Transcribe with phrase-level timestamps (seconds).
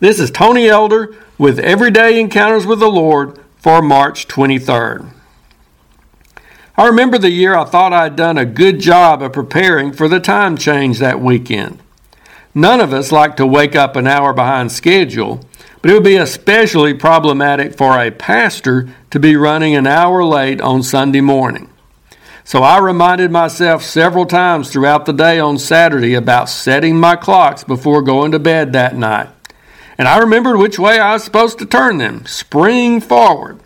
[0.00, 5.10] This is Tony Elder with Everyday Encounters with the Lord for March 23rd.
[6.74, 10.08] I remember the year I thought I had done a good job of preparing for
[10.08, 11.82] the time change that weekend.
[12.54, 15.44] None of us like to wake up an hour behind schedule,
[15.82, 20.62] but it would be especially problematic for a pastor to be running an hour late
[20.62, 21.68] on Sunday morning.
[22.42, 27.64] So I reminded myself several times throughout the day on Saturday about setting my clocks
[27.64, 29.28] before going to bed that night
[30.00, 33.60] and I remembered which way I was supposed to turn them spring forward.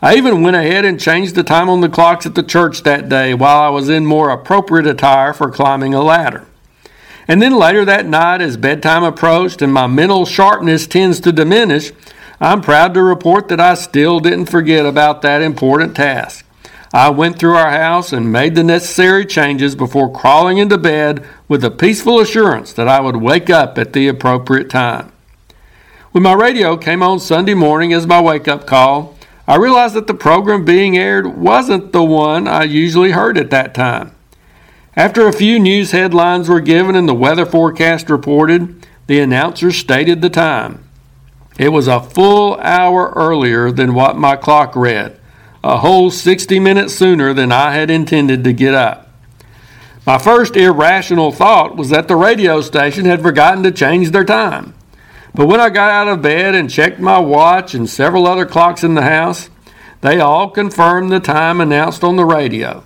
[0.00, 3.10] I even went ahead and changed the time on the clocks at the church that
[3.10, 6.46] day while I was in more appropriate attire for climbing a ladder.
[7.28, 11.92] And then later that night, as bedtime approached and my mental sharpness tends to diminish,
[12.40, 16.46] I'm proud to report that I still didn't forget about that important task.
[16.94, 21.62] I went through our house and made the necessary changes before crawling into bed with
[21.62, 25.12] a peaceful assurance that I would wake up at the appropriate time.
[26.16, 30.06] When my radio came on Sunday morning as my wake up call, I realized that
[30.06, 34.12] the program being aired wasn't the one I usually heard at that time.
[34.96, 40.22] After a few news headlines were given and the weather forecast reported, the announcer stated
[40.22, 40.88] the time.
[41.58, 45.20] It was a full hour earlier than what my clock read,
[45.62, 49.10] a whole 60 minutes sooner than I had intended to get up.
[50.06, 54.72] My first irrational thought was that the radio station had forgotten to change their time.
[55.36, 58.82] But when I got out of bed and checked my watch and several other clocks
[58.82, 59.50] in the house,
[60.00, 62.84] they all confirmed the time announced on the radio.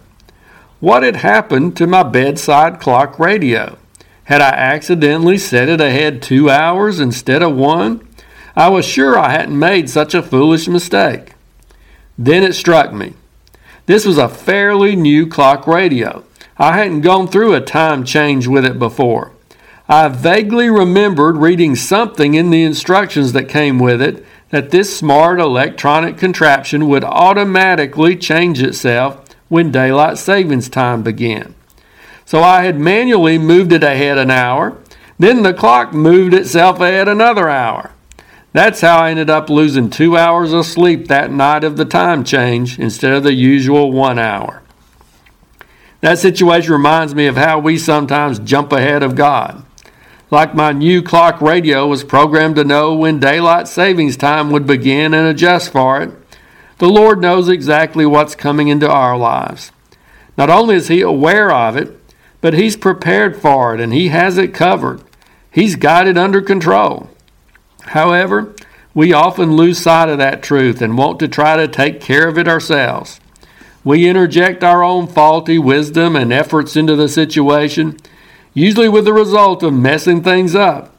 [0.81, 3.79] What had happened to my bedside clock radio?
[4.25, 8.05] Had I accidentally set it ahead two hours instead of one?
[8.57, 11.35] I was sure I hadn't made such a foolish mistake.
[12.19, 13.15] Then it struck me.
[13.87, 16.25] This was a fairly new clock radio.
[16.59, 19.35] I hadn't gone through a time change with it before.
[19.93, 25.41] I vaguely remembered reading something in the instructions that came with it that this smart
[25.41, 31.57] electronic contraption would automatically change itself when daylight savings time began.
[32.25, 34.79] So I had manually moved it ahead an hour,
[35.19, 37.91] then the clock moved itself ahead another hour.
[38.53, 42.23] That's how I ended up losing two hours of sleep that night of the time
[42.23, 44.63] change instead of the usual one hour.
[46.01, 49.65] That situation reminds me of how we sometimes jump ahead of God
[50.31, 55.13] like my new clock radio was programmed to know when daylight savings time would begin
[55.13, 56.13] and adjust for it,
[56.79, 59.73] the Lord knows exactly what's coming into our lives.
[60.39, 61.99] Not only is He aware of it,
[62.41, 65.03] but He's prepared for it and He has it covered.
[65.51, 67.11] He's got it under control.
[67.83, 68.55] However,
[68.95, 72.39] we often lose sight of that truth and want to try to take care of
[72.39, 73.21] it ourselves.
[73.83, 77.99] We interject our own faulty wisdom and efforts into the situation
[78.55, 80.95] usually with the result of messing things up.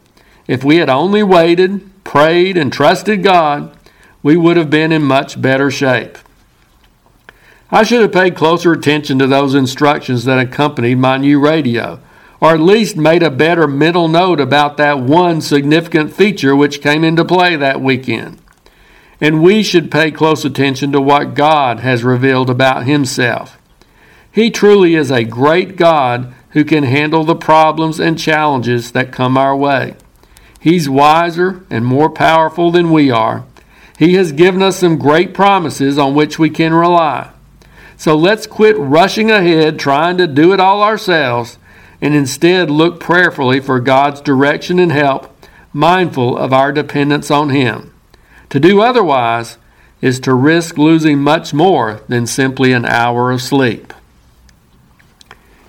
[0.48, 3.76] If we had only waited, prayed, and trusted God,
[4.24, 6.18] we would have been in much better shape.
[7.72, 12.00] I should have paid closer attention to those instructions that accompanied my new radio,
[12.42, 17.04] or at least made a better mental note about that one significant feature which came
[17.04, 18.40] into play that weekend.
[19.22, 23.58] And we should pay close attention to what God has revealed about Himself.
[24.32, 29.38] He truly is a great God who can handle the problems and challenges that come
[29.38, 29.96] our way.
[30.60, 33.46] He's wiser and more powerful than we are.
[33.98, 37.32] He has given us some great promises on which we can rely.
[37.98, 41.58] So let's quit rushing ahead trying to do it all ourselves
[42.02, 45.32] and instead look prayerfully for God's direction and help,
[45.72, 47.94] mindful of our dependence on Him.
[48.50, 49.58] To do otherwise
[50.02, 53.94] is to risk losing much more than simply an hour of sleep.